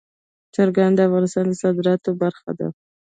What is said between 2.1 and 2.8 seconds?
برخه ده.